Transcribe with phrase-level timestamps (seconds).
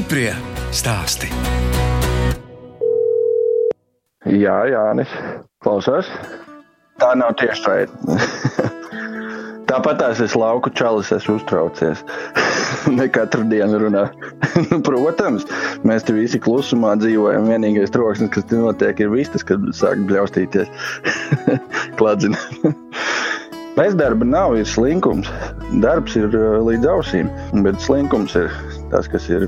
[0.00, 0.30] Stiprie
[0.72, 1.28] stāsti.
[4.32, 5.10] Jā, Jānis,
[5.60, 6.08] klausos.
[6.96, 8.16] Tā nav tieši raidījuma.
[9.68, 12.00] Tāpat tās es lauku čalis, esmu uztraucies.
[12.96, 14.06] ne katru dienu runā.
[14.70, 15.44] Nu, protams,
[15.84, 17.52] mēs te visi klusumā dzīvojam.
[17.52, 20.72] Vienīgais troksnis, kas te notiek, ir vistas, kad sāk bļaustīties.
[22.00, 22.72] Kladzināt.
[23.76, 25.28] Bezdarba nav, ir slinkums.
[25.84, 27.28] Darbs ir uh, līdz ausīm,
[27.68, 28.48] bet slinkums ir
[28.88, 29.44] tas, kas ir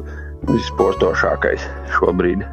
[0.48, 2.44] vispostošākais šobrīd.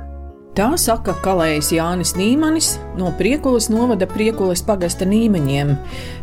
[0.60, 5.70] Tā saka kalējs Jānis Nīmanis no Priekulas novada Priekulas pagasta Nīmeņiem.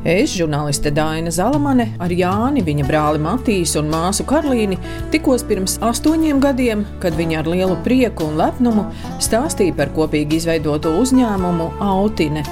[0.04, 4.76] Es, žurnāliste Dāna Zalamane, ar Jāni, viņa brāli Matīs un māsu Karlīni
[5.14, 8.90] tikos pirms astoņiem gadiem, kad viņa ar lielu prieku un lepnumu
[9.24, 12.44] stāstīja par kopīgi izveidoto uzņēmumu Autine.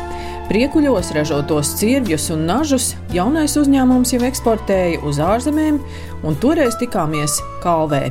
[0.48, 5.82] Priekuļos ražotos cirvjus un nažus jaunais uzņēmums jau eksportēja uz ārzemēm,
[6.24, 8.06] un toreiz tikāmies Kalvē.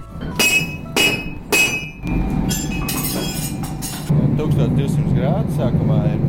[4.63, 6.21] 1200 grādi sākumā ir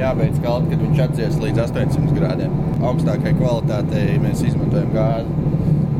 [0.00, 2.56] jābeidz kalt, kad viņš atdzies līdz 800 grādiem.
[2.80, 5.48] Augstākai kvalitātei mēs izmantojam gāzi,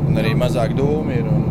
[0.07, 1.31] un arī mazāk dūmi ir.
[1.31, 1.47] Un,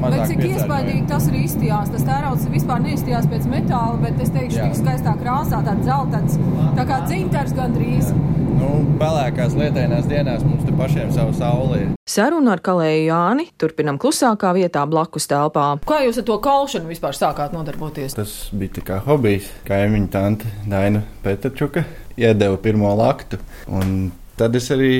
[0.00, 1.90] Bet cik iespaidīgi tas arī izstījās.
[1.92, 6.38] Tas tērauds vispār neizstījās pēc metāla, bet es teikšu, ka skaistā krāsā, tāds zeltains,
[6.78, 8.12] tā kā dzintars gandrīz.
[8.60, 8.68] Nu,
[9.00, 11.88] pelēkās lietainās dienās mums te pašiem savu sauli ir.
[12.10, 15.66] Sarunu ar kalēju Jāni turpinam klusākā vietā blakus telpā.
[15.88, 18.16] Kā jūs ar to kalšanu vispār sākāt nodarboties?
[18.18, 19.48] Tas bija tā kā hobijs.
[19.68, 21.86] Kaimiņu tante Daina Petrčuka
[22.20, 23.40] iedeva pirmo laktu.
[23.72, 24.92] Un tad es arī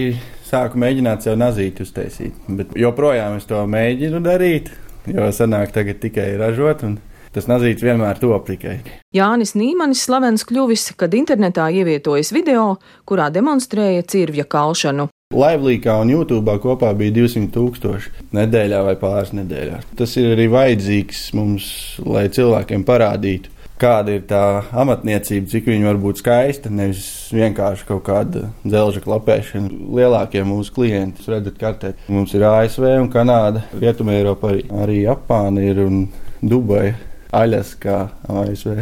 [0.49, 2.41] sāku mēģināt sev nazīti uztaisīt.
[2.49, 4.73] Bet joprojām es to mēģinu darīt,
[5.11, 6.87] jo sanāk tagad tikai ražot.
[6.89, 6.97] Un
[7.31, 8.81] Tas nazīts vienmēr top tikai.
[9.15, 12.75] Jānis Nīmanis slavens kļuvis, kad internetā ievietojas video,
[13.07, 15.07] kurā demonstrēja cirvja kalšanu.
[15.31, 19.93] Laivlīkā un YouTube kopā bija 200 tūkstoši nedēļā vai pāris nedēļās.
[20.01, 21.69] Tas ir arī vajadzīgs mums,
[22.03, 24.41] lai cilvēkiem parādītu, kāda ir tā
[24.83, 29.71] amatniecība, cik viņa var būt skaista, nevis vienkārši kaut kāda dzelža klapēšana.
[30.01, 31.93] Lielākie mūsu klienti, jūs redzat, kartē.
[32.11, 36.03] Mums ir ASV un Kanāda, Rietumē Eiropa arī, arī Japāna ir un
[36.43, 36.99] Dubaja.
[37.37, 38.81] Aļaskā, ASV.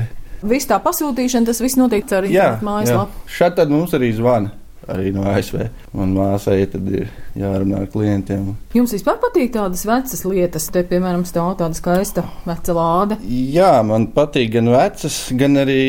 [0.49, 3.27] Viss tā pasūtīšana, tas viss notiek internetu mājaslapu.
[3.29, 4.55] Šādi tad mums arī zvana.
[4.89, 5.67] Arī no ASV.
[6.01, 8.55] Un māsai tad ir jārunā ar klientiem.
[8.73, 13.19] Jums vispār patīk tādas vecas lietas, te, piemēram, stāv tāda skaista veca lāde?
[13.29, 15.83] Jā, man patīk gan vecas, gan arī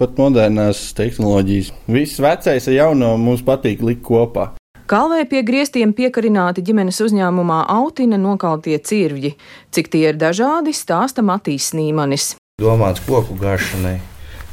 [0.00, 1.70] pat modernās tehnoloģijas.
[1.94, 4.50] Viss vecais ar jauno mums patīk likt kopā.
[4.90, 9.36] Kalvē pie griestiem piekarināti ģimenes uzņēmumā Autina nokaltie cirvji.
[9.70, 12.32] Cik tie ir dažādi, stāsta Matīs Nīmanis.
[12.58, 14.00] Domāts koku garšanai.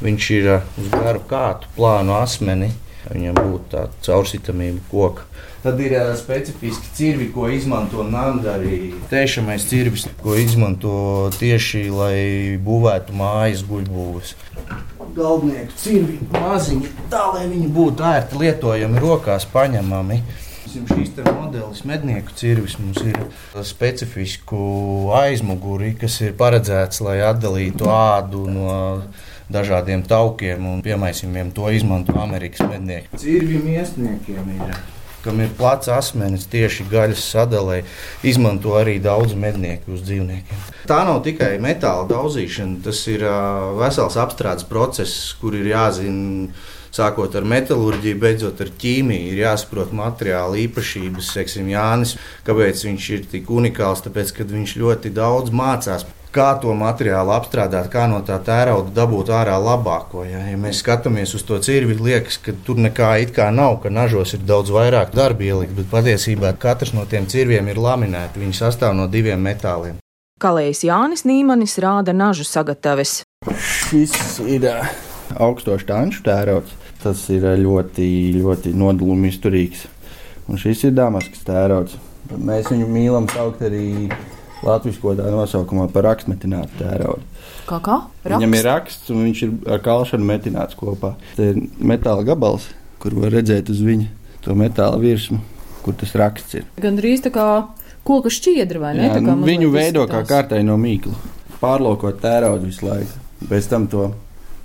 [0.06, 2.70] Viņš ir uz garu kātu plānu asmeni.
[3.08, 5.28] Viņam būtu tāda caursitamība koka.
[5.64, 8.94] Tad ir uh, specifiski cirvi, ko izmanto nandari.
[9.12, 10.96] Tiešamais cirvis, ko izmanto
[11.40, 12.18] tieši, lai
[12.64, 14.36] būvētu mājas guļbūves.
[15.18, 20.22] Galvnieku cirvi maziņi, tā lai viņi būtu ērti lietojami, rokās paņemami.
[20.68, 23.18] Šīs modelis mednieku cirvis mums ir
[23.66, 24.60] specifisku
[25.16, 28.76] aizmuguri, kas ir paredzēts, lai atdalītu ādu no
[29.54, 31.54] dažādiem taukiem un piemaisījumiem.
[31.58, 33.20] To izmanto Amerikas mednieki.
[33.22, 34.78] Cirvi miesniekiem ir
[35.28, 37.82] kam ir plats asmenis tieši gaļas sadalē,
[38.24, 40.64] izmanto arī daudz mednieku uz dzīvniekiem.
[40.88, 46.52] Tā nav tikai metāla daudzīšana, tas ir uh, vesels apstrādes process, kur ir jāzina.
[46.98, 51.34] Sākot ar metālurģiju, beidzot ar ķīmiju, ir jāsaprot materiāla īpašības.
[51.36, 52.16] Seksim, Jānis,
[52.48, 54.02] kāpēc viņš ir tik unikāls?
[54.06, 56.08] Tāpēc, ka viņš ļoti daudz mācās
[56.38, 60.24] kā to materiālu apstrādāt, kā no tā tērauda dabūt ārā labāko.
[60.28, 63.92] Ja, ja mēs skatāmies uz to cirvi, liekas, ka tur nekā it kā nav, ka
[63.94, 68.38] nažos ir daudz vairāk darba ielikt, bet patiesībā katrs no tiem cirviem ir laminēts.
[68.38, 69.98] Viņi sastāv no diviem metāliem.
[70.38, 73.24] Kalējs Jānis Nīmanis rāda nažu sagataves.
[73.58, 74.14] Šis
[74.46, 74.68] ir
[75.34, 76.76] augstošs tanču tērauds.
[77.02, 78.06] Tas ir ļoti,
[78.38, 79.86] ļoti nodalumi izturīgs.
[80.50, 81.98] Un šis ir damaskas tērauds.
[82.38, 87.24] Mēs viņu mīlam saukt arī Latvijas kodā nosaukumā par rakstmetinātu tēraudu.
[87.68, 87.98] Kā kā?
[88.24, 88.38] Rakst?
[88.38, 91.16] Viņam ir raksts, un viņš ir ar kalšanu metināts kopā.
[91.36, 92.70] Tā ir metāla gabals,
[93.02, 94.08] kur var redzēt uz viņa
[94.46, 95.42] to metāla virsmu,
[95.84, 96.68] kur tas raksts ir.
[96.80, 97.48] Gan drīz tā kā
[98.08, 99.10] koka šķiedra vai ne?
[99.10, 101.16] Jā, nu, viņu veido kā kārtai no mīkla.
[101.60, 103.26] Pārlokot tēraudu visu laiku.
[103.50, 104.12] Pēc tam to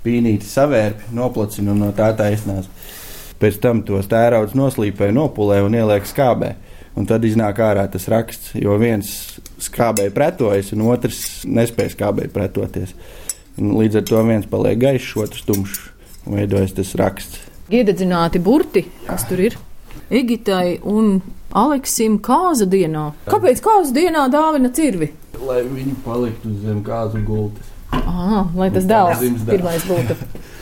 [0.03, 2.69] pīnīti savērpi, noplacina un no tā taisnās.
[3.41, 6.53] Pēc tam tos tēraudus noslīpē, nopulē un ieliek skābē.
[6.99, 9.09] Un tad iznāk ārā tas raksts, jo viens
[9.63, 12.93] skābēji pretojas, un otrs nespēja skābēji pretoties.
[13.57, 15.81] Un līdz ar to viens paliek gaišs, otrs tumšs,
[16.27, 17.41] un veidojas tas raksts.
[17.73, 19.57] Iededzināti burti, kas tur ir?
[20.13, 21.17] Egitai un
[21.53, 23.11] Aleksim kāza dienā.
[23.29, 25.11] Kāpēc kāza dienā dāvina cirvi?
[25.47, 27.69] lai viņi paliktu zem kāzu gultas.
[27.93, 29.21] Ah, lai tas dēls.
[29.47, 30.15] pirmais būtu.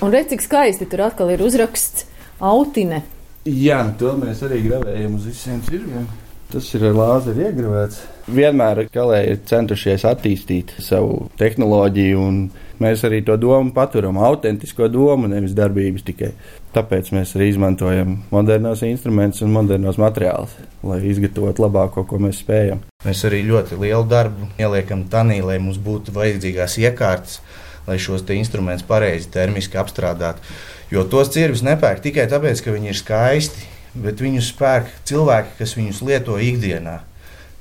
[0.04, 2.06] Un redz, cik skaisti tur atkal ir uzraksts
[2.40, 3.04] autine.
[3.46, 6.08] Jā, to mēs arī gravējam uz visiem cirviem.
[6.52, 8.02] Tas ir ar lāzeru iegravēts.
[8.28, 12.42] Vienmēr kalē ir centušies attīstīt savu tehnoloģiju, un
[12.84, 16.34] mēs arī to domu paturam, autentisko domu, nevis darbības tikai.
[16.76, 22.84] Tāpēc mēs arī izmantojam modernos instrumentus un modernos materiālus, lai izgatavotu labāko, ko mēs spējam.
[23.08, 27.40] Mēs arī ļoti lielu darbu ieliekam tanī, lai mums būtu vajadzīgās iekārtas,
[27.88, 30.44] lai šos instrumentus pareizi termiski apstrādātu.
[30.92, 35.76] Jo tos cirvis nepērk tikai tāpēc, ka viņi ir skaisti, bet viņus pērk cilvēki, kas
[35.78, 37.02] viņus lieto ikdienā.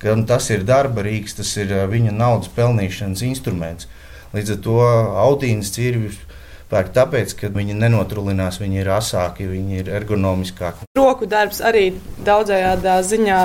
[0.01, 3.89] Gan tas ir darba rīks, tas ir viņa naudas pelnīšanas instruments.
[4.33, 4.77] Līdz ar to
[5.27, 6.21] autīnas cirvis
[6.71, 10.87] pērk tāpēc, ka viņi nenotrulinās, viņi ir asāki, viņi ir ergonomiskāki.
[10.97, 11.91] Roku darbs arī
[12.25, 13.41] daudzējādā ziņā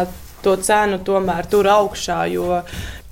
[0.46, 2.62] to cenu tomēr tur augšā, jo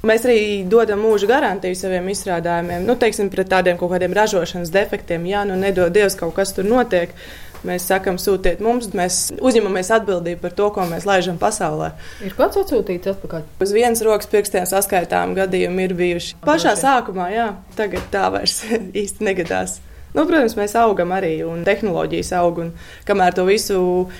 [0.06, 2.86] mēs arī dodam mūža garantiju saviem izstrādājumiem.
[2.86, 6.70] Nu, teiksim, pret tādiem kaut kādiem ražošanas defektiem, ja nu nedod Dievs kaut kas tur
[6.70, 7.16] notiek.
[7.64, 11.94] Mēs sakām, sūtiet mums, mēs uzņemamies atbildību par to, ko mēs laižam pasaulē.
[12.26, 13.46] Ir kāds atsūtīts atpakaļ?
[13.64, 16.36] Uz vienas rokas pirkstiem saskaitām gadījumi ir bijuši.
[16.44, 17.48] Pašā sākumā, jā,
[17.80, 18.60] tagad tā vairs
[19.04, 19.80] īsti negadās.
[20.14, 22.60] Nu, protams, mēs augam arī, un tehnoloģijas aug.
[22.62, 22.74] Un
[23.08, 23.80] kamēr to visu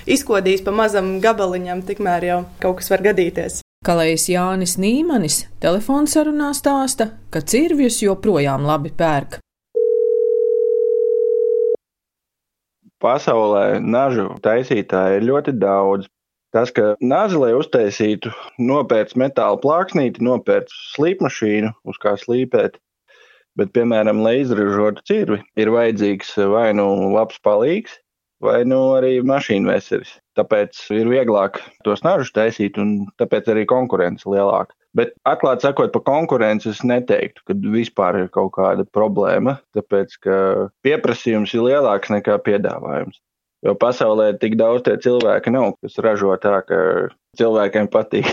[0.10, 3.60] izkodīs pa mazam gabaliņam, tikmēr jau kaut kas var gadīties.
[3.84, 9.42] Kalējs Jānis Nīmanis telefonsarunā stāsta, ka cirvjus joprojām labi pērk.
[13.04, 16.08] Pasaulē nažu taisītāji ir ļoti daudz.
[16.54, 18.30] Tas, ka nazi, lai uztaisītu,
[18.62, 22.78] nopērts metāla plāksnīti, nopērts slīpmašīnu, uz kā slīpēt,
[23.58, 26.86] bet, piemēram, lai izražotu cirvi, ir vajadzīgs vai nu
[27.16, 27.98] labs palīgs,
[28.44, 30.14] vai nu arī mašīnu veselis.
[30.38, 34.78] Tāpēc ir vieglāk tos nažus taisīt, un tāpēc arī konkurence lielāka.
[34.94, 40.36] Bet, atklāti sakot, par konkurenci es neteiktu, ka vispār ir kaut kāda problēma, tāpēc ka
[40.86, 43.18] pieprasījums ir lielāks nekā piedāvājums.
[43.66, 46.78] Jo pasaulē tik daudz tie cilvēki nav, kas ražo tā, ka
[47.40, 48.28] cilvēkiem patīk.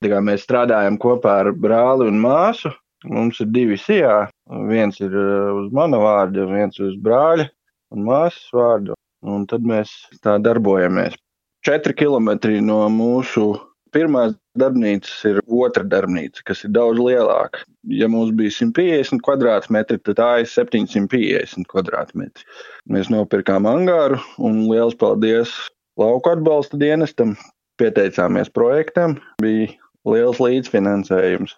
[0.28, 2.72] Mēs strādājam kopā ar brāli un māsu.
[3.04, 4.28] Mums ir divi sijā.
[4.68, 7.48] Viens ir uh, uz mana vārda, viens uz brāļa
[7.92, 8.96] un māsas vārdu.
[9.20, 9.92] Un tad mēs
[10.24, 11.18] tā darbojamies.
[11.66, 13.50] Četri kilometri no mūsu
[13.94, 17.64] pirmās darbnīcas ir otra darbnīca, kas ir daudz lielāka.
[17.90, 22.46] Ja mums bija 150 kvadrātmetri, tad tā ir 750 kvadrātmetri.
[22.90, 25.54] Mēs nopirkām angāru un liels paldies
[26.00, 27.36] lauku atbalsta dienestam.
[27.80, 29.70] Pieteicāmies projektam, bija
[30.08, 31.54] liels līdzfinansējums.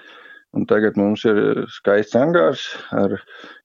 [0.53, 3.17] Un tagad mums ir skaists angārs ar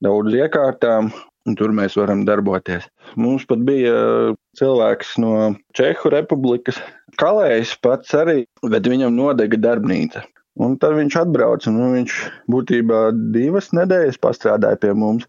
[0.06, 1.12] daudz iekārtām,
[1.55, 2.88] tur mēs varam darboties.
[3.15, 3.95] Mums pat bija
[4.59, 6.81] cilvēks no Čehu Republikas,
[7.17, 10.25] Kalējs pats arī, bet viņam nodega darbnīca.
[10.57, 12.13] Un tad viņš atbrauca, un viņš
[12.49, 13.01] būtībā
[13.33, 15.27] divas nedēļas pastrādāja pie mums.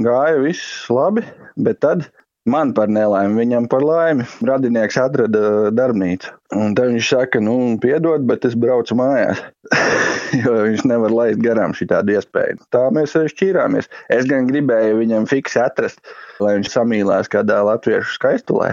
[0.00, 1.24] Gāja viss labi,
[1.60, 2.06] bet tad
[2.48, 6.32] man par nelaimi, viņam par laimi, radinieks atrada darbnīcu.
[6.56, 9.42] Un tad viņš saka, nu, piedod, bet es braucu mājās.
[10.42, 12.60] jo viņš nevar laist garām šādu iespēju.
[12.74, 13.90] Tā mēs arī šķīrāmies.
[14.12, 16.00] Es gan gribēju viņam fiksi atrast,
[16.42, 18.72] lai viņš samīlās kādā latviešu skaistulē,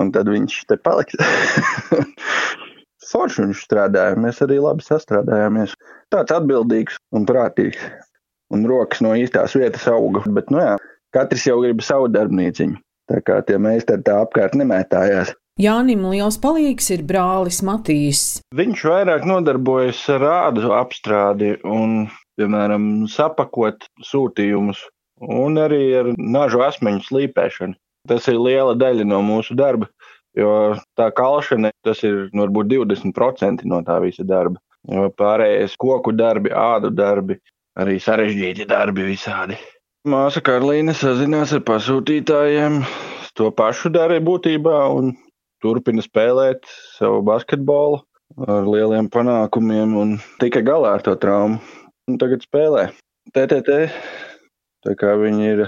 [0.00, 1.18] un tad viņš te paliks.
[3.12, 5.74] Forši viņš strādāja, mēs arī labi sastrādājāmies.
[6.12, 7.80] Tāds atbildīgs un prātīgs.
[8.52, 10.22] Un rokas no īstās vietas auga.
[10.32, 10.76] Bet, nu jā,
[11.16, 12.78] katrs jau grib savu darbnīciņu.
[13.10, 15.34] Tā kā tie meistari tā apkārt nemētājās.
[15.60, 18.22] Jānim liels palīgs ir brālis Matīs.
[18.56, 22.06] Viņš vairāk nodarbojas ar rādu apstrādi un,
[22.40, 24.80] piemēram, sapakot sūtījumus
[25.28, 27.76] un arī ar nažu asmeņu slīpēšanu.
[28.08, 29.90] Tas ir liela daļa no mūsu darba,
[30.34, 34.58] jo tā kalšana tas ir varbūt 20% no tā visa darba.
[34.88, 37.36] Jo pārējais koku darbi, ādu darbi,
[37.78, 39.60] arī sarežģīti darbi visādi.
[40.02, 42.80] Māsa Karlīne sazinās ar pasūtītājiem,
[43.38, 45.12] to pašu dara būtībā un
[45.62, 46.66] turpina spēlēt
[46.96, 48.00] savu basketbolu
[48.48, 51.60] ar lieliem panākumiem un tika galā ar to traumu.
[52.10, 52.88] Un tagad spēlē
[53.30, 53.78] TTT,
[54.82, 55.64] tā kā viņi ir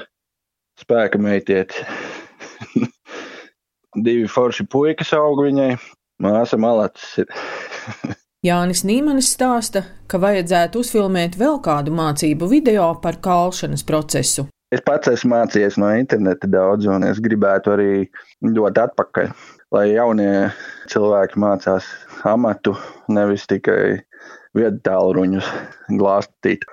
[0.82, 1.86] spēka meitieti.
[4.08, 5.76] Divi forši puikas aug viņai,
[6.26, 7.30] māsa malacis ir.
[8.44, 14.44] Jānis Nīmanis stāsta, ka vajadzētu uzfilmēt vēl kādu mācību video par kalšanas procesu.
[14.68, 17.88] Es pats esmu mācījies no interneta daudz, un es gribētu arī
[18.58, 19.32] dot atpakaļ,
[19.72, 20.50] lai jaunie
[20.92, 21.88] cilvēki mācās
[22.28, 22.76] amatu,
[23.08, 24.02] nevis tikai
[24.52, 25.48] vietu tālruņus
[25.96, 26.68] glāstīt.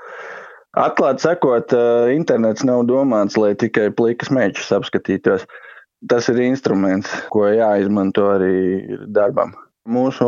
[0.75, 5.47] Atklāti sakot, eh, internets nav domāts, lai tikai plikas mečus apskatītos.
[6.03, 8.55] Tas ir instruments, ko jāizmanto arī
[9.07, 9.55] darbam.
[9.91, 10.27] Mūsu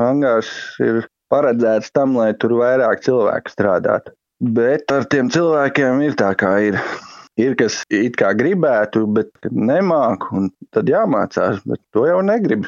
[0.00, 0.50] angārs
[0.82, 4.12] ir paredzēts tam, lai tur vairāk cilvēku strādātu.
[4.42, 6.78] Bet ar tiem cilvēkiem ir tā, kā ir.
[7.40, 12.66] Ir kas it kā gribētu, bet nemāku, un tad jāmācās, bet to jau negrib.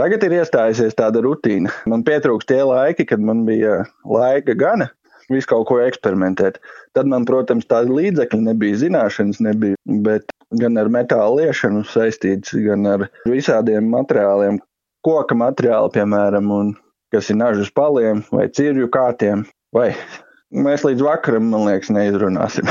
[0.00, 1.70] Tagad ir iestājusies tāda rutīna.
[1.90, 4.88] Man pietrūkst tie laiki, kad man bija laika gana
[5.32, 6.58] visu kaut ko eksperimentēt.
[6.96, 12.88] Tad man, protams, tādi līdzekļi nebija, zināšanas nebija, bet gan ar metāla liešanu saistīts, gan
[12.88, 14.60] ar visādiem materiāliem,
[15.06, 16.74] koka materiāli, piemēram, un
[17.12, 19.44] kas ir nažu spaliem vai cirju kātiem.
[19.72, 19.92] Vai
[20.52, 22.68] mēs līdz vakaram, man liekas, neizrunāsim.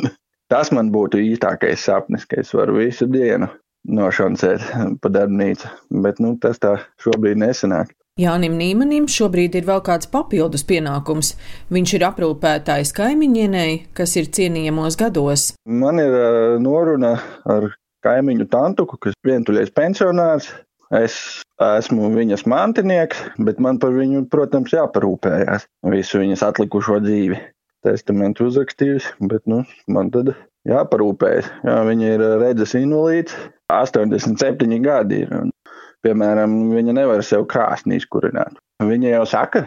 [0.50, 3.46] Tas man būtu īstākais sapnis, ka es varu visu dienu
[3.86, 4.64] nošancēt
[5.00, 5.70] pa darbnīcu,
[6.04, 7.94] bet nu, tas tā šobrīd nesanāk.
[8.20, 11.32] Jānim Nīmanim šobrīd ir vēl kāds papildus pienākums.
[11.72, 15.52] Viņš ir aprūpētājs kaimiņienei, kas ir cienījamos gados.
[15.64, 17.14] Man ir uh, noruna
[17.48, 17.70] ar
[18.04, 20.50] kaimiņu tantuku, kas vientuļais pensionārs.
[20.98, 21.16] Es
[21.62, 27.38] esmu viņas mantinieks, bet man par viņu, protams, jāparūpējās visu viņas atlikušo dzīvi.
[27.86, 30.34] Testamentu uzrakstījusi, bet nu, man tad
[30.68, 31.46] jāparūpējas.
[31.64, 33.38] Jā, viņa ir redzes invalīds,
[33.72, 35.32] 87 gadi ir.
[35.38, 35.54] Un
[36.00, 38.54] Piemēram, viņa nevar sev krāsnī izkurināt.
[38.80, 39.60] Viņa jau saka,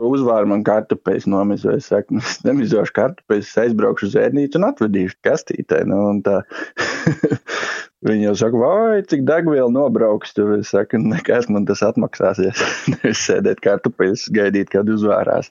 [0.00, 1.76] uzvāra man kartupeļus, nomizoju.
[1.82, 5.82] Es saku, es nemizošu kartupeļus, aizbraukšu uz ēdnīcu un atvedīšu kastītē.
[5.90, 6.00] Nu,
[8.04, 10.34] Viņa jau saka, vai cik degvielu nobrauks.
[10.36, 12.60] Tur es saku, nekas man tas atmaksāsies.
[12.92, 15.48] Nevis sēdēt kartupeļus, gaidīt, kad uzvārās.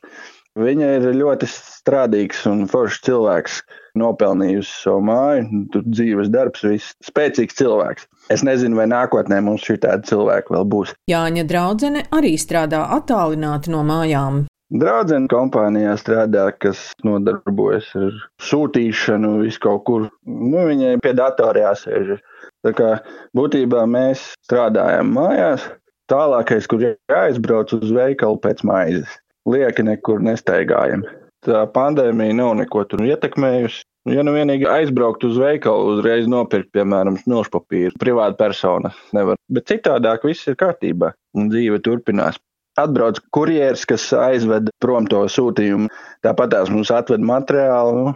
[0.53, 3.55] Viņa ir ļoti strādīgs un foršs cilvēks,
[3.97, 8.05] nopelnījusi savu māju, tur dzīves darbs, viss spēcīgs cilvēks.
[8.33, 10.93] Es nezinu, vai nākotnē mums šī tāda cilvēka vēl būs.
[11.09, 14.43] Jāņa draudzene arī strādā attālināti no mājām.
[14.73, 20.07] Draudzene kompānijā strādā, kas nodarbojas ar sūtīšanu visu kaut kur.
[20.25, 22.15] Nu, viņai pie datora jāsēž.
[22.63, 22.91] Tā kā
[23.35, 25.65] būtībā mēs strādājam mājās,
[26.11, 31.03] tālākais, kur jāizbrauc uz veikalu pēc maizes lieki nekur nestaigājam.
[31.43, 33.83] Tā pandēmija nav neko tur ietekmējusi.
[34.11, 39.39] Ja nu vienīgi aizbraukt uz veikalu, uzreiz nopirkt, piemēram, smilšu papīru, privāta persona nevar.
[39.51, 42.39] Bet citādāk viss ir kārtībā un dzīve turpinās.
[42.79, 45.91] Atbrauc kurjeris, kas aizved prom to sūtījumu.
[46.25, 48.11] Tāpat tās mums atved materiālu,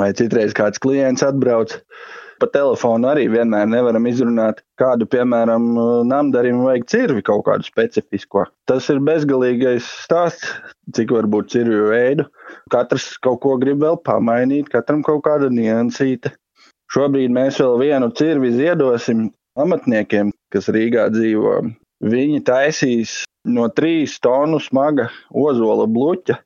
[0.00, 1.76] vai citreiz kāds klients atbrauc.
[2.38, 5.64] Pa telefonu arī vienmēr nevaram izrunāt, kādu, piemēram,
[6.06, 8.44] namdarim vajag cirvi kaut kādu specifisko.
[8.70, 10.52] Tas ir bezgalīgais stāsts,
[10.94, 12.28] cik var būt cirvju veidu.
[12.70, 16.30] Katrs kaut ko grib vēl pamainīt, katram kaut kāda niansīta.
[16.94, 19.26] Šobrīd mēs vēl vienu cirvi ziedosim
[19.58, 21.58] amatniekiem, kas Rīgā dzīvo.
[22.06, 26.38] Viņi taisīs no trīs tonu smaga ozola bluķa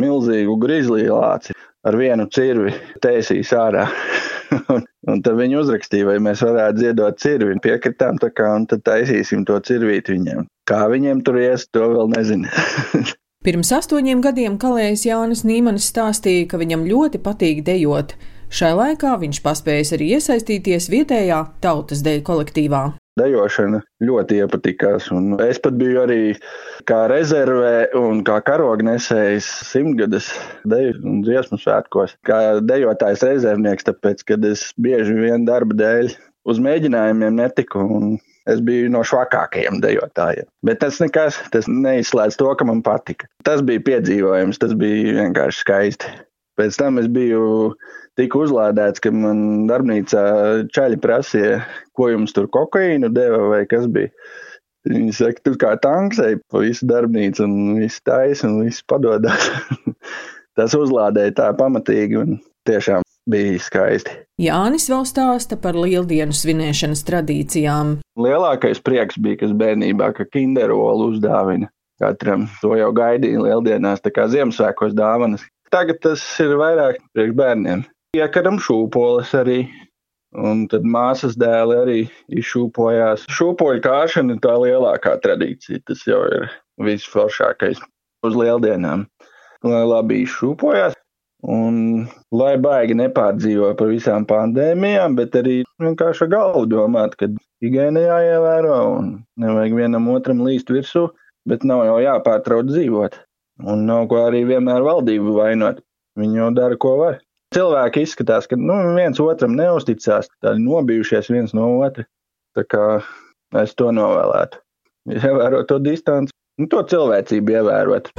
[0.00, 1.56] milzīgu grizlīlāci
[1.86, 3.86] ar vienu cirvi taisīs ārā.
[4.74, 7.58] un, un tad viņi uzrakstīja, vai mēs varētu ziedot cirvi.
[7.62, 10.46] Piekritām, tā kā, un tad taisīsim to cirvīt viņiem.
[10.68, 12.50] Kā viņiem tur ies, to vēl nezinu.
[13.46, 18.12] Pirms astoņiem gadiem kalējs Jānis Nīmanis stāstīja, ka viņam ļoti patīk dejot.
[18.52, 22.82] Šai laikā viņš paspējis arī iesaistīties vietējā tautas deju kolektīvā
[23.18, 25.10] dejošana ļoti iepatikās.
[25.14, 26.20] Un es pat biju arī
[26.88, 30.30] kā rezervē un kā karognesējs simtgades
[30.68, 36.12] deju un dziesmu svētkos, kā dejotājs rezervnieks, tāpēc, kad es bieži vien darba dēļ
[36.50, 37.86] uz mēģinājumiem netiku.
[38.48, 40.46] Es biju no švakākajiem dejotājiem.
[40.66, 43.28] Bet tas nekas, tas neizslēdz to, ka man patika.
[43.46, 46.14] Tas bija piedzīvojums, tas bija vienkārši skaisti.
[46.60, 47.72] Pēc tam es biju
[48.20, 50.22] tik uzlādēts, ka man darbnīcā
[50.76, 51.62] čaļi prasīja,
[51.96, 54.12] ko jums tur kokaīnu deva vai kas bija.
[54.88, 59.48] Viņi saka, tu kā tanks ej pa visu darbnīcu un viss taisa un viss padodas.
[60.56, 62.38] Tas uzlādēja tā pamatīgi un
[62.68, 64.18] tiešām bija skaisti.
[64.40, 67.98] Jānis vēl stāsta par lieldienu svinēšanas tradīcijām.
[68.20, 72.48] Lielākais prieks bija, kas bērnībā, ka kinderolu uzdāvina katram.
[72.60, 75.44] To jau gaidīja lieldienās, tā kā Ziemassvētkos dāvanas.
[75.70, 77.84] Tagad tas ir vairāk priekš bērniem.
[78.18, 79.60] Iekaram šūpoles arī.
[80.30, 82.00] Un tad māsas dēli arī
[82.38, 83.24] izšūpojās.
[83.34, 85.82] Šūpoļu kāšana ir tā lielākā tradīcija.
[85.90, 86.46] Tas jau ir
[86.86, 87.82] visforšākais
[88.26, 89.06] uz lieldienām.
[89.66, 90.94] Lai labi izšūpojās,
[91.46, 97.28] un lai baigi nepārdzīvo par visām pandēmijām, bet arī vienkārši galvu domāt, ka
[97.64, 99.10] higiēna jāievēro un
[99.40, 101.08] nevajag vienam otram līst virsū,
[101.48, 103.18] bet nav jau jāpārtrauc dzīvot.
[103.66, 105.82] Un nav ko arī vienmēr valdību vainot.
[106.20, 107.20] Viņi jau dara, ko var.
[107.54, 112.06] Cilvēki izskatās, ka nu, viens otram neusticās, tādi nobijušies viens no otra.
[112.56, 112.84] Tā kā
[113.62, 114.62] es to novēlētu.
[115.16, 118.12] Ievērot to distanci, nu, to cilvēcību ievērot.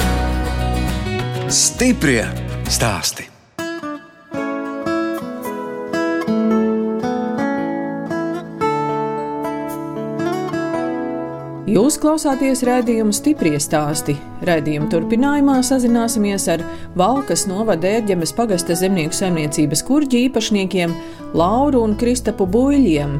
[1.52, 2.26] Stiprie
[2.72, 3.31] stāsti!
[11.72, 14.18] Jūs klausāties redzējumu stipri stāstī.
[14.44, 16.66] Redzējuma turpinājumā sazināsimies ar
[17.00, 20.92] Valkas novada ērģemes pagasta zemnieku saimniecības kurģi īpašniekiem
[21.40, 23.14] Lauru un Kristapu Buļļiem.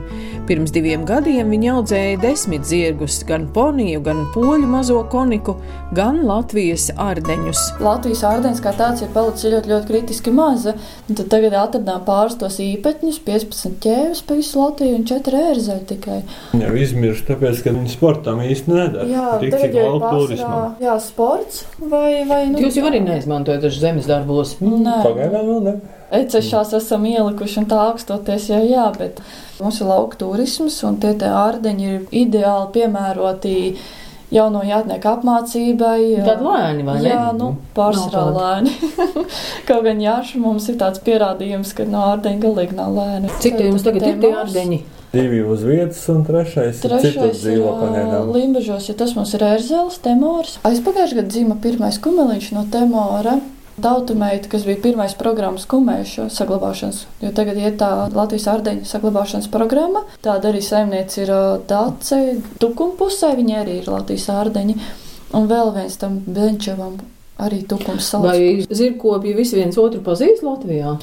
[0.52, 5.54] Pirms diviem gadiem viņi audzēja desmit zirgus, gan poniju, gan poļu mazo koniku,
[5.96, 7.62] gan Latvijas ārdeņus.
[7.80, 10.74] Latvijas ārdeņs kā tāds ir palicis ļoti, ļoti kritiski maza.
[11.08, 16.20] Tad tagad atradām pāris tos īpatņus, 15 ķēvis pa visu Latviju un 4 ērzeļi tikai.
[16.66, 19.08] Jau izmirst, tāpēc, ka viņi sportam īsti nedara.
[19.08, 23.64] Jā, Tik tagad jau ir pārsvarā, jā, sports vai, vai nu, Jūs jau arī neizmantojat
[23.70, 24.58] dažus zemes darbos.
[24.60, 25.80] Nē, Pagaidām vēl ne.
[26.12, 29.22] Ecešās esam ielikuši un tā augstoties jau jā, bet
[29.62, 33.56] mums ir lauka turisms un tie te ārdeņi ir ideāli piemēroti
[34.32, 36.00] jauno jātnieku apmācībai.
[36.28, 37.12] Tad lēni, vai ne?
[37.12, 38.74] Jā, nu, pārsvarā Nav lēni.
[39.68, 43.32] Kaut gan jāša mums ir tāds pierādījums, ka no ārdeņa galīgi nav lēni.
[43.44, 44.82] Cik tie jums tagad ir tie ārdeņi?
[45.12, 47.66] Divi uz vietas, un trešais, Trešais ir.
[48.32, 50.56] Limbažos, ja tas mums ir ērzeles, temors.
[50.68, 53.36] Aizpagājušajā gadā dzīva pirmais kumeliņš no temora.
[53.82, 60.04] Tautumeita, kas bija pirmais programmas kumēšu saglabāšanas, jo tagad ir tā Latvijas ārdeņu saglabāšanas programma.
[60.26, 62.20] Tāda arī saimniece ir ā, Dace,
[62.62, 64.78] Tukumpusē, viņa arī ir Latvijas ārdeņi.
[65.40, 67.00] Un vēl viens tam Benčevam
[67.42, 68.36] arī Tukums salats.
[68.36, 70.98] Vai zirgkopji visi viens otru pazīst Latvijā?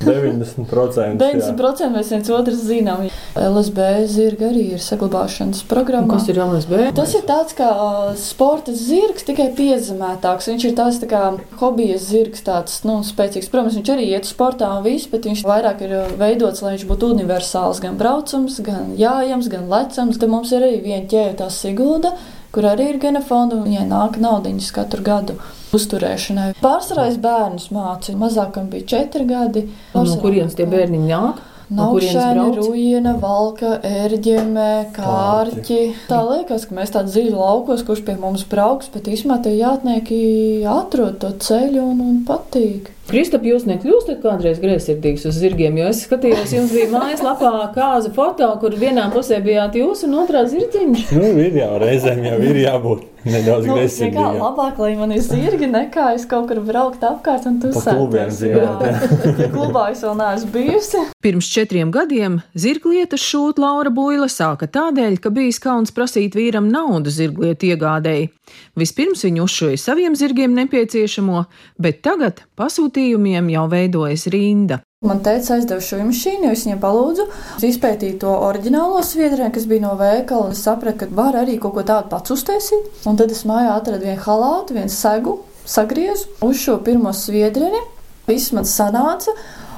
[0.00, 1.22] 90%.
[1.22, 1.52] jā.
[1.54, 3.04] 90% mēs viens otru zinām.
[3.38, 6.14] LSB zirga arī ir saglabāšanas Un programma.
[6.14, 6.80] kas ir LSB?
[6.96, 10.50] Tas ir tāds kā ā, sporta zirgs, tikai piezemētāks.
[10.50, 11.22] Viņš ir tāds tā kā
[11.60, 13.50] hobija zirgs, tāds nu, spēcīgs.
[13.52, 16.86] Protams, viņš arī iet sportā un viss, bet viņš vairāk ir ā, veidots, lai viņš
[16.90, 17.80] būtu universāls.
[17.84, 20.18] Gan braucams, gan jājams, gan lecams.
[20.20, 22.14] Tad mums ir arī viena ķēde, tā Sigulda,
[22.54, 25.38] kur arī ir genofonda un viņai nāk naudiņas katru gadu.
[25.74, 26.52] Uzturēšanai.
[26.62, 28.20] Pārsvarā es bērnus mācīju.
[28.20, 29.66] Mazākam bija četri gadi.
[29.94, 31.42] Un no kurienes tie bērni nāk?
[31.74, 32.58] Brauc?
[32.60, 35.80] Rujina, Valka, Ērģeme, Kārķi.
[36.10, 40.20] Tā liekas, ka mēs tādi dzīvi laukos, kurš pie mums brauks, bet īstenībā tie jātnieki
[40.68, 42.93] atrod to ceļu un, un patīk.
[43.04, 48.48] Kristap, jūs nekļūstat kādreiz greizsirdīgs uz zirgiem, jo es skatījos, jums bija mājaslapā kāza foto,
[48.62, 51.10] kur vienā pusē bijāt jūs un otrā zirdziņš.
[51.12, 54.38] Nu, ir jau reizēm jau ir jābūt nedaudz Nu, kā greizsirdīgam.
[54.40, 58.32] labāk, lai man ir zirgi, nekā es kaut kur braukt apkārt un tu Pa klubiem
[58.32, 61.04] dzīvot, Jā, klubā es vēl neesmu bijusi.
[61.24, 67.12] Pirms četriem gadiem zirglietas šūt Laura Buila sāka tādēļ, ka bijis kauns prasīt vīram naudu
[67.12, 68.30] zirglietu iegādēji.
[68.76, 71.46] Vispirms viņa uzšoja saviem zirgiem nepieciešamo,
[71.80, 72.42] bet tagad
[72.94, 74.80] pasūtījumiem jau veidojas rinda.
[75.04, 77.26] Man teica, aizdevu šo mašīnu, es viņai palūdzu
[77.66, 80.52] izpētīt to oriģinālo sviedrēnu, kas bija no veikala.
[80.52, 83.04] Es sapratu, ka var arī kaut ko tādu pats uztaisīt.
[83.04, 87.82] Un tad es mājā atradu vienu halātu, vienu segu, sagriezu uz šo pirmo sviedreni.
[88.26, 89.34] Viss man sanāca.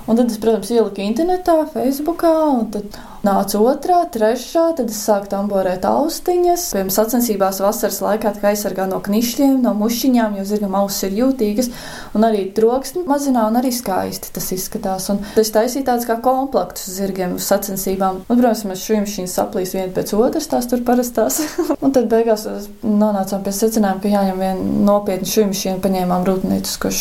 [0.07, 5.31] Un tad es, protams, ieliku internetā, Facebookā, un tad nāca otrā, trešā, tad es sāku
[5.33, 6.67] tamborēt austiņas.
[6.75, 11.19] Piemēram, sacensībās vasaras laikā tā kā aizsargā no knišļiem, no mušiņām, jo zirgam ausis ir
[11.21, 11.71] jūtīgas,
[12.17, 15.09] un arī troksni mazinā, un arī skaisti tas izskatās.
[15.13, 18.23] Un es taisīju tādus kā komplektus zirgiem uz sacensībām.
[18.27, 21.41] Un, protams, mēs šīm šīm saplīs viena pēc otras, tās tur parastās.
[21.85, 22.47] un tad beigās
[22.87, 26.93] nonācām pie secinājuma, ka jāņem viena nopietna šīm, paņēmām rūpniecisko.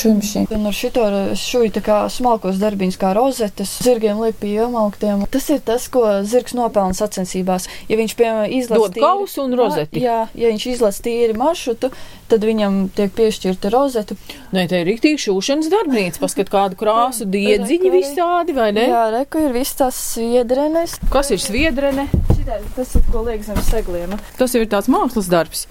[0.56, 1.06] Un ar šito
[1.40, 5.26] šūju tā kā smalkos darbiņus kā rozetes, zirgiem liek pie iemauktiem.
[5.32, 7.68] Tas ir tas, ko zirgs nopelna sacensībās.
[7.90, 10.04] Ja viņš, piemēram, izlasa kausu un rozeti.
[10.06, 11.92] Jā, ja viņš izlasa tīri maršrutu,
[12.32, 14.18] tad viņam tiek piešķirta rozete.
[14.56, 18.88] Nē, te ir rīktīgi šūšanas darbnīca, paskat kādu krāsu, diedziņi visādi, vai ne?
[18.92, 20.98] Jā, reku ir viss tās sviedrenes.
[21.14, 22.08] Kas ir sviedrene?
[22.32, 24.16] Šitādi, Tas ir, ko liek zem segliem.
[24.40, 25.66] Tas jau ir tāds mākslas darbs.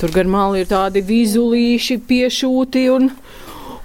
[0.00, 3.10] Tur gar māli ir tādi vizulīši piešūti un,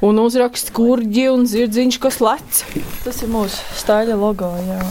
[0.04, 2.64] un uzraksts kurģi un zirdziņš, kas lec.
[3.06, 4.52] Tas ir mūsu staļa logo.
[4.68, 4.82] Jā.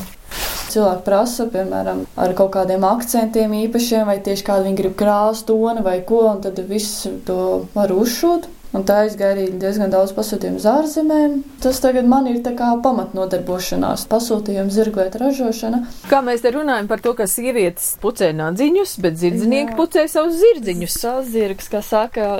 [0.72, 5.84] Cilvēki prasa, piemēram, ar kaut kādiem akcentiem īpašiem, vai tieši kādu viņi grib krāsu, toni
[5.84, 8.48] vai ko, un tad viss to var uzšūt.
[8.72, 11.32] Un tā aizgāja arī diezgan daudz pasūtījumu uz ārzemēm.
[11.60, 15.82] Tas tagad man ir tā kā pamatnodarbošanās, pasūtījumu zirglietu ražošana.
[16.08, 19.76] Kā mēs te runājam par to, ka sievietes pucē nadziņus, bet zirdznieki Jā.
[19.78, 20.96] pucē savus zirdziņus.
[21.02, 22.30] Savs zirgs, kā saka,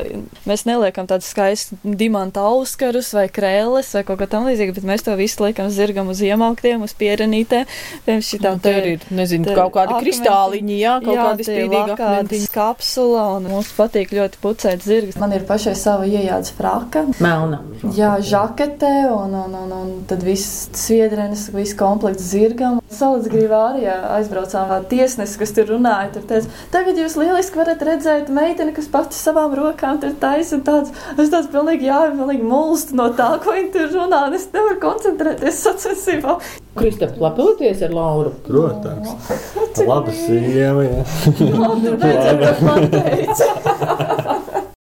[0.49, 5.05] mēs neliekam tādus skaistus dimanta auskarus vai krēles vai kaut ko tam līdzīgu, bet mēs
[5.07, 7.69] to visu liekam zirgam uz iemauktiem, uz pierenītēm.
[8.07, 10.09] Piemēram, šitām Un te ir, nezinu, te kaut kādi akmeņi.
[10.09, 12.49] kristāliņi, jā, kaut Jā, kādi tie spīdīgi lakāts akmentiņi.
[12.57, 15.21] kapsula, un mums patīk ļoti pucēt zirgus.
[15.21, 17.59] Man ir pašai sava iejādes fraka, Melna.
[17.97, 22.81] jā, žakete, un, un, un, un tad viss sviedrenes, viss komplekts zirgam.
[22.93, 26.11] Salacgrīvā arī aizbraucām ar tiesnesi, kas tur runāja.
[26.17, 30.65] Tur teica, tagad jūs lieliski varat redzēt meiteni, kas pati savām rokām tur taisa un
[30.67, 30.93] tāds.
[31.17, 34.79] Es tāds pilnīgi, jā, pilnīgi mulstu no tā, ko viņi tur runā, un es nevaru
[34.83, 36.39] koncentrēties sacensībā.
[36.77, 38.31] Kristap, lepoties ar Lauru?
[38.47, 39.09] Protams.
[39.85, 41.01] Laba sieva, jā.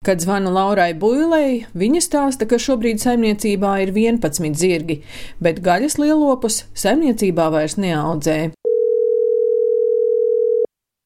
[0.07, 5.01] Kad zvanu Laurai Builei, viņa stāsta, ka šobrīd saimniecībā ir 11 zirgi,
[5.43, 8.37] bet gaļas lielopus saimniecībā vairs neaudzē.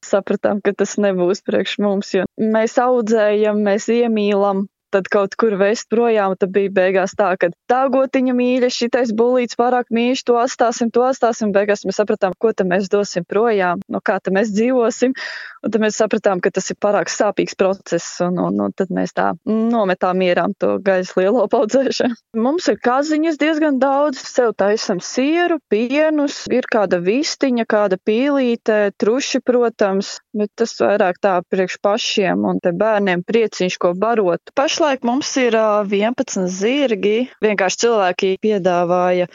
[0.05, 5.89] Sapratām, ka tas nebūs priekš mums, jo mēs audzējam, mēs iemīlam, tad kaut kur vest
[5.91, 6.35] projām.
[6.39, 11.05] Tad bija beigās tā, ka tā gotiņa mīļa, šitais bulīts pārāk mīļš, to atstāsim, to
[11.07, 11.53] atstāsim.
[11.55, 15.15] Beigās mēs sapratām, ko tad mēs dosim projām, no kā tad mēs dzīvosim.
[15.61, 19.13] Un tad mēs sapratām, ka tas ir pārāk sāpīgs process, un, un, un tad mēs
[19.13, 22.17] tā nometām mierām to gaisa lielo paudzēšanu.
[22.41, 29.43] Mums ir kaziņas diezgan daudz, sev taisam sieru, pienus, ir kāda vistiņa, kāda pīlīte, truši,
[29.45, 34.53] protams, bet tas vairāk tā priekš pašiem un te bērniem prieciņš, ko barot.
[34.81, 39.27] Pašlaik mums ir uh, 11 zirgi, vienkārši cilvēki piedāvāja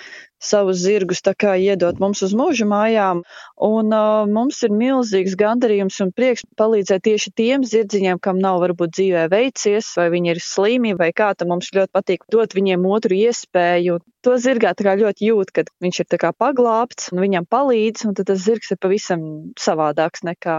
[0.43, 3.23] savus zirgus iedot mums uz mūža mājām.
[3.57, 8.97] Un uh, mums ir milzīgs gandarījums un prieks palīdzēt tieši tiem zirdziņiem, kam nav varbūt
[8.97, 13.17] dzīvē veicies, vai viņi ir slimi, vai kā tam mums ļoti patīk dot viņiem otru
[13.17, 14.01] iespēju.
[14.27, 18.79] To zirgā ļoti jūt, kad viņš ir paglābts un viņam palīdz, un tas zirgs ir
[18.83, 19.21] pavisam
[19.55, 20.57] savādāks nekā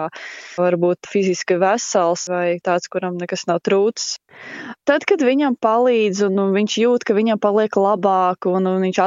[0.56, 4.22] varbūt fiziski vesels vai tāds, kuram nekas nav trūcis.
[4.88, 9.02] Tad, kad viņam palīdz un, viņš jūt, ka viņam paliek labāk un, un viņš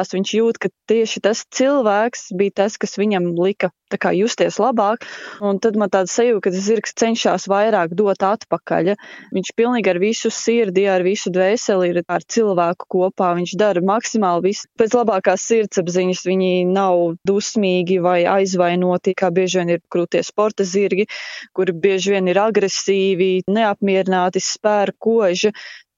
[0.00, 5.04] atvesaļojās, viņš jūt, ka tieši tas cilvēks bija tas, kas viņam lika kā, justies labāk.
[5.42, 8.94] Un tad man tāda sajūta, ka tas zirgs cenšas vairāk dot atpakaļ.
[9.34, 13.34] Viņš pilnīgi ar visu sirdi, ar visu dvēseli ir ar cilvēku kopā.
[13.34, 16.24] Viņš dara maksimāli visu pēc labākās sirdsapziņas.
[16.30, 21.08] Viņi nav dusmīgi vai aizvainoti, kā bieži vien ir krūtie sporta zirgi,
[21.52, 25.50] kuri bieži vien ir agresīvi, neapmierināti, spēr koži.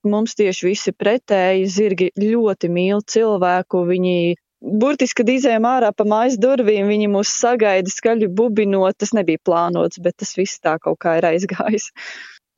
[0.03, 4.17] Mums tieši visi pretēji zirgi ļoti mīl cilvēku, viņi
[4.83, 8.97] burtiski, kad izējām ārā pa mājas durvīm, viņi mūs sagaida skaļi bubinot.
[8.99, 11.93] Tas nebija plānots, bet tas viss tā kaut kā ir aizgājis.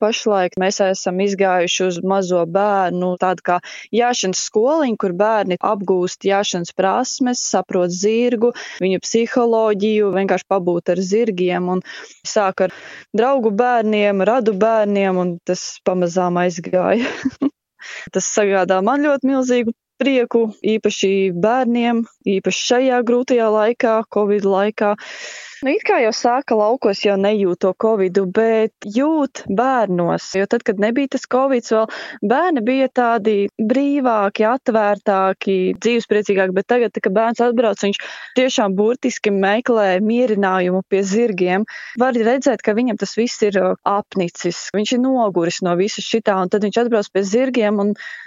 [0.03, 3.59] Pašlaik mēs esam izgājuši uz mazo bērnu tādu kā
[3.95, 8.51] jāšanas skoliņu, kur bērni apgūst jāšanas prasmes, saprot zirgu,
[8.83, 11.85] viņu psiholoģiju, vienkārši pabūt ar zirgiem un
[12.27, 12.75] sāk ar
[13.15, 17.07] draugu bērniem, radu bērniem, un tas pamazām aizgāja.
[18.13, 22.03] tas sagādā man ļoti milzīgu prieku, īpaši bērniem,
[22.35, 24.95] īpaši šajā grūtajā laikā, Covid laikā.
[25.63, 30.25] Nu, it kā jau sāka laukos, jau nejūt to covidu, bet jūt bērnos.
[30.35, 31.85] Jo tad, kad nebija tas covid, vēl
[32.27, 36.55] bērni bija tādi brīvāki, atvērtāki, dzīvespriecīgāki.
[36.57, 38.01] Bet tagad, kad bērns atbrauc, viņš
[38.35, 41.63] tiešām burtiski meklē mierinājumu pie zirgiem.
[42.01, 43.55] Var redzēt, ka viņam tas viss ir
[43.87, 44.65] apnicis.
[44.75, 47.79] Viņš ir noguris no visa šitā, un tad viņš atbrauc pie zirgiem.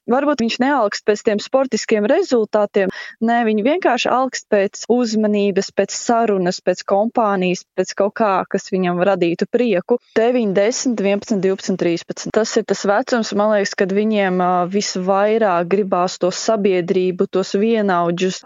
[0.09, 2.89] Varbūt viņš nealkst pēc tiem sportiskiem rezultātiem,
[3.21, 8.71] nē, viņi vienkārši alkst pēc uzmanības, pēc sarunas, pēc kompānijas kompānijas pēc kaut kā, kas
[8.71, 9.99] viņam radītu prieku.
[10.17, 12.31] 9, 10, 11, 12, 13.
[12.33, 14.39] Tas ir tas vecums, man liekas, kad viņiem
[14.71, 18.43] visvairāk gribās to sabiedrību, tos vienaudžus.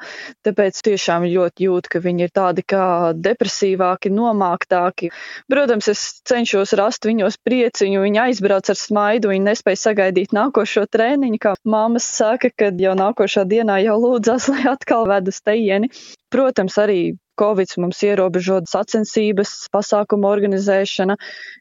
[0.46, 5.12] Tāpēc tiešām ļoti jūt, ka viņi ir tādi kā depresīvāki, nomāktāki.
[5.52, 11.42] Protams, es cenšos rast viņos prieciņu, viņi aizbrauc ar smaidu, viņi nespēja sagaidīt nākošo treniņu,
[11.42, 15.92] kā mammas saka, kad jau nākošā dienā jau lūdzas, lai atkal ved uz tejieni.
[16.32, 17.02] Protams, arī
[17.40, 21.16] Covid mums ierobežo sacensības, pasākumu organizēšana,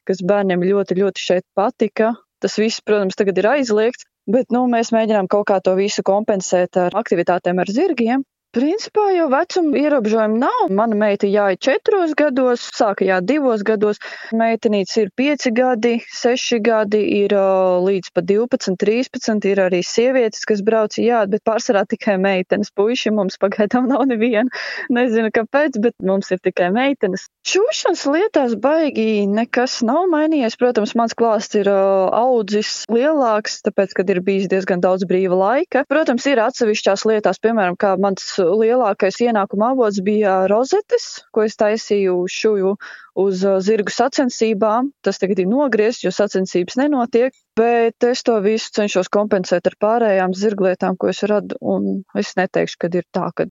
[0.08, 2.14] kas bērniem ļoti, ļoti šeit patika.
[2.42, 6.80] Tas viss, protams, tagad ir aizliegts, bet nu, mēs mēģinām kaut kā to visu kompensēt
[6.82, 8.26] ar aktivitātēm ar zirgiem.
[8.52, 10.72] Principā jau vecuma ierobežojumi nav.
[10.76, 14.02] Mana meita jāja četros gados, sāka jā divos gados.
[14.36, 19.48] Meitenītes ir pieci gadi, seši gadi, ir līdz pat 12, 13.
[19.48, 22.74] Ir arī sievietes, kas brauc, jā, bet pārsvarā tikai meitenes.
[22.76, 24.52] Puiši mums pagaidām nav neviena.
[25.00, 27.30] Nezinu, kāpēc, bet mums ir tikai meitenes.
[27.48, 30.60] Šūšanas lietās baigi nekas nav mainījies.
[30.60, 35.88] Protams, mans klāsts ir audzis lielāks, tāpēc, kad ir bijis diezgan daudz brīva laika.
[35.88, 42.18] Protams, ir atsevišķās lietās, piemēram, kā mans lielākais ienākuma avots bija rozetes, ko es taisīju
[42.32, 42.76] šuju
[43.24, 44.92] uz uh, zirgu sacensībām.
[45.06, 50.36] Tas tagad ir nogriezts, jo sacensības nenotiek, bet es to visu cenšos kompensēt ar pārējām
[50.38, 53.50] zirglietām, ko es radu, un es neteikšu, ka ir tā, ka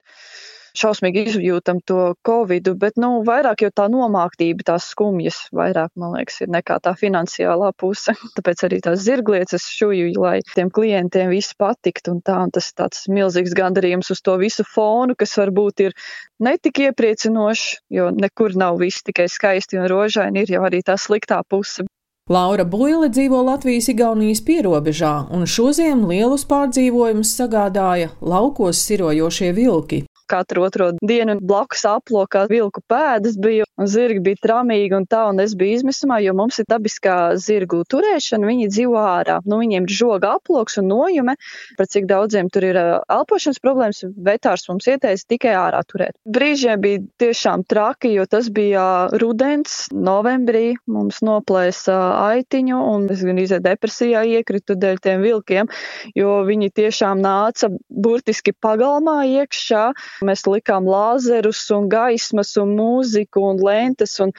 [0.78, 6.40] šausmīgi izjūtam to covidu, bet, nu, vairāk jau tā nomāktība, tās skumjas vairāk, man liekas,
[6.44, 8.14] ir nekā tā finansiālā puse.
[8.38, 13.06] Tāpēc arī tās zirglietas šuju, lai tiem klientiem viss patikt un tā, un tas tāds
[13.11, 15.96] milzīgs gandarījums uz to visu fonu, kas varbūt ir
[16.42, 21.42] netik iepriecinošs, jo nekur nav viss tikai skaisti un rožaini, ir jau arī tā sliktā
[21.48, 21.87] puse.
[22.30, 30.04] Laura Buile dzīvo Latvijas-Igaunijas pierobežā, un šoziem lielus pārdzīvojumus sagādāja laukos sirojošie vilki.
[30.30, 35.42] Katru otro dienu blakus aplokā vilku pēdas bija, un zirgi bija tramīgi un tā, un
[35.42, 39.40] es biju izmisumā, jo mums ir dabiskā zirgu turēšana, viņi dzīvo ārā.
[39.48, 41.36] Nu, viņiem ir žoga aploks un nojume,
[41.78, 46.16] par cik daudziem tur ir elpošanas problēmas, vetārs mums ieteica tikai ārā turēt.
[46.28, 48.84] Brīžiem bija tiešām traki, jo tas bija
[49.20, 51.96] rudens, novembrī mums noplēsa
[52.30, 55.70] aitiņu, un es gan izē depresijā iekritu dēļ tiem vilkiem,
[56.18, 59.84] jo viņi tiešām nāca burtiski pagalmā iekšā.
[60.26, 64.35] Mēs likām lāzerus un gaismas un mūziku un lentes un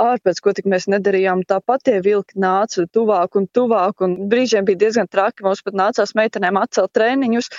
[0.00, 1.44] ārpēc, ko tik mēs nedarījām.
[1.50, 5.44] Tāpat tie vilki nāca tuvāk un tuvāk un brīžiem bija diezgan traki.
[5.46, 7.50] Mums pat nācās meitenēm atcelt treniņus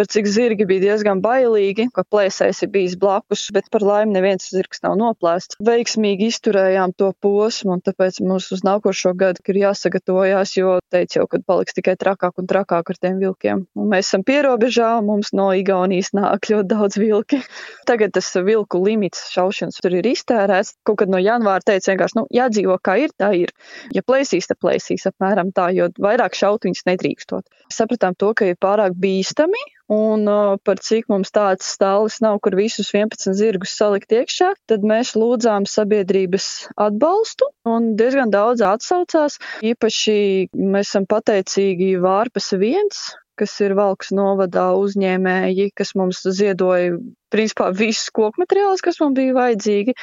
[0.00, 4.46] par cik zirgi bija diezgan bailīgi, ka plēsējs ir bijis blakus, bet par laimi neviens
[4.48, 5.58] zirgs nav noplēsts.
[5.60, 11.26] Veiksmīgi izturējām to posmu, un tāpēc mums uz nākošo gadu ir jāsagatavojās, jo teicu jau,
[11.28, 13.66] ka paliks tikai trakāk un trakāk ar tiem vilkiem.
[13.76, 17.42] Un mēs esam pierobežā, mums no Igaunijas nāk ļoti daudz vilki.
[17.90, 20.78] Tagad tas vilku limits šaušanas tur ir iztērēts.
[20.88, 23.52] Kaut kad no janvāra teica vienkārši, nu, jādzīvo kā ir, tā ir.
[23.92, 27.60] Ja plēsīs, tad plēsīs apmēram tā, jo vairāk šaut viņas nedrīkstot.
[27.68, 29.60] Sapratām to, ka ir pārāk bīstami
[29.90, 34.86] un uh, par cik mums tāds stālis nav, kur visus 11 zirgus salikt iekšā, tad
[34.86, 36.46] mēs lūdzām sabiedrības
[36.78, 39.40] atbalstu un diezgan daudz atsaucās.
[39.66, 40.20] Īpaši
[40.54, 46.98] mēs esam pateicīgi Vārpas viens, kas ir Valks novadā uzņēmēji, kas mums ziedoja
[47.32, 49.96] principā visus koku materiālus, kas mums bija vajadzīgi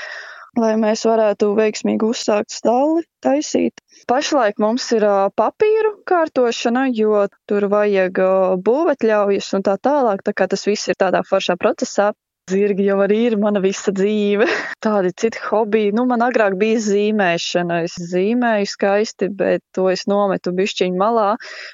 [0.62, 3.82] lai mēs varētu veiksmīgi uzsākt stāli taisīt.
[4.10, 5.06] Pašlaik mums ir
[5.38, 8.22] papīru kārtošana, jo tur vajag
[8.66, 12.14] būvetļaujas un tā tālāk, tā kā tas viss ir tādā foršā procesā.
[12.48, 14.46] Zirgi jau arī ir mana visa dzīve.
[14.86, 15.92] Tādi citi hobiji.
[15.98, 17.82] Nu, man agrāk bija zīmēšana.
[17.84, 21.34] Es zīmēju skaisti, bet to es nometu bišķiņu malā,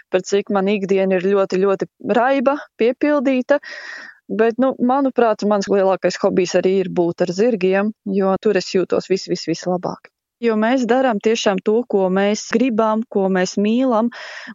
[0.09, 3.61] par cik man ikdiena ir ļoti, ļoti raiba, piepildīta.
[4.33, 9.11] Bet, nu, manuprāt, mans lielākais hobijs arī ir būt ar zirgiem, jo tur es jūtos
[9.11, 10.09] vis, vis, vislabāk.
[10.43, 14.09] Jo mēs darām tiešām to, ko mēs gribam, ko mēs mīlam.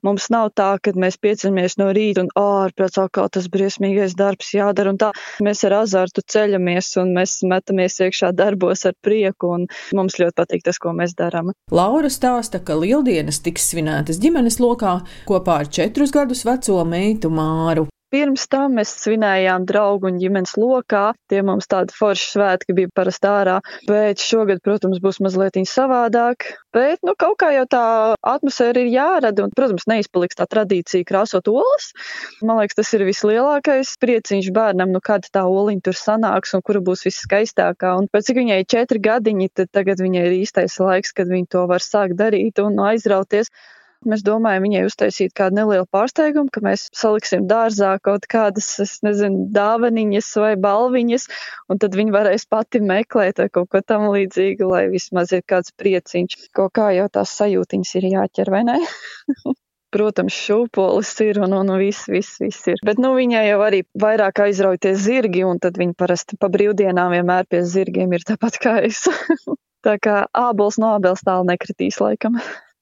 [0.04, 4.92] Mums nav tā, ka mēs pieceļamies no rīta un ārprāts atkal tas briesmīgais darbs jādara.
[5.44, 10.66] Mēs ar azartu ceļamies un mēs metamies iekšā darbos ar prieku un mums ļoti patīk
[10.68, 11.54] tas, ko mēs darām.
[11.72, 14.98] Laura stāsta, ka lieldienas tiks svinētas ģimenes lokā
[15.30, 17.88] kopā ar četrus gadus veco meitu Māru.
[18.08, 21.10] Pirms tam mēs svinējām draugu un ģimenes lokā.
[21.28, 26.46] Tie mums tādi forši svētki bija parasti ārā, bet šogad, protams, būs mazliet savādāk.
[26.72, 27.84] Bet, nu, kaut kā jau tā
[28.32, 31.90] atmosfēra ir jārada, un, protams, neizpaliks tā tradīcija krāsot olas.
[32.40, 36.80] Man liekas, tas ir vislielākais prieciņš bērnam, nu, kāda tā oliņa tur sanāks un kura
[36.84, 37.92] būs viskaistākā.
[38.00, 41.52] Un pēc cik viņai ir četri gadiņi, tad tagad viņai ir īstais laiks, kad viņa
[41.56, 43.52] to var sākt darīt un aizrauties.
[44.06, 49.48] Mēs domājam viņai uztaisīt kādu nelielu pārsteigumu, ka mēs saliksim dārzā kaut kādas, es nezinu,
[49.54, 51.26] dāvaniņas vai balviņas,
[51.72, 55.74] un tad viņi varēs pati meklēt vai kaut ko tam līdzīgu, lai vismaz ir kāds
[55.74, 56.36] prieciņš.
[56.54, 58.78] Kaut kā jau tās sajūtiņas ir jāķer, vai ne?
[59.94, 62.78] Protams, šūpolis ir un, un viss, viss, viss ir.
[62.84, 67.48] Bet, nu, viņai jau arī vairāk aizraujoties zirgi, un tad viņi parasti pa brīvdienām vienmēr
[67.48, 69.06] pie zirgiem ir tāpat kā es.
[69.86, 72.36] Tā kā ābols no ābels tālu nekritīs laikam.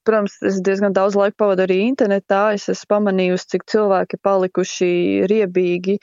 [0.07, 2.53] Protams, es diezgan daudz laika pavadu arī internetā.
[2.55, 4.91] Es esmu pamanījusi, cik cilvēki palikuši
[5.31, 5.97] riebīgi,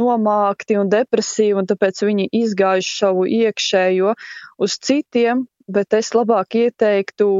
[0.00, 4.16] nomākti un depresīvi, un tāpēc viņi izgājuši savu iekšējo
[4.64, 7.30] uz citiem, bet es labāk ieteiktu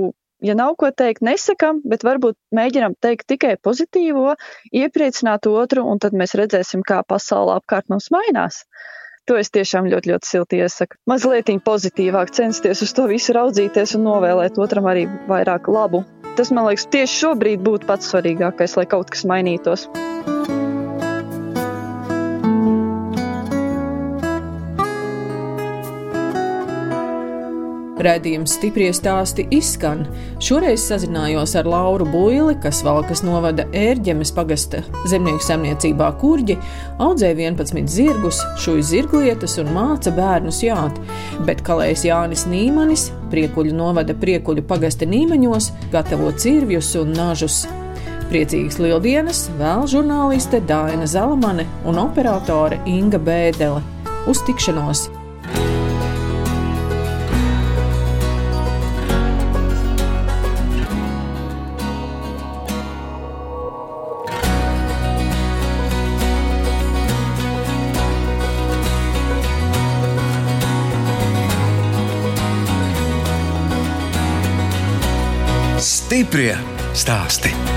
[0.40, 4.34] ja nav ko teikt, nesakām, bet varbūt mēģinām teikt tikai pozitīvo,
[4.72, 8.64] iepriecināt otru, un tad mēs redzēsim, kā pasaule apkārt mums mainās.
[9.30, 10.96] To es tiešām ļoti, ļoti silti iesaku.
[11.06, 16.02] Mazliet pozitīvāk censties uz to visu raudzīties un novēlēt otram arī vairāk labu.
[16.34, 19.86] Tas, man liekas, tieši šobrīd būtu pats svarīgākais, lai kaut kas mainītos.
[28.00, 30.06] Radījums stipri stāsti izskan.
[30.40, 36.56] Šoreiz sazinājos ar Lauru Buili, kas Valkas novada ērģemes pagasta zemnieku saimniecībā kurģi,
[37.02, 40.96] audzē 11 zirgus, šuj zirglietas un māca bērnus jāt,
[41.44, 47.66] bet kalējs Jānis Nīmanis, priekuļu novada priekuļu pagasta nīmeņos, gatavo cirvjus un nažus.
[48.32, 53.84] Priecīgas lieldienas vēl žurnāliste Dāna Zalamane un operātore Inga Bēdele.
[54.30, 55.10] Uz tikšanos!
[76.20, 76.52] Stiprie
[76.92, 77.69] stāsti.